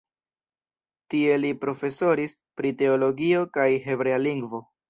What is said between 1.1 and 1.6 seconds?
Tie li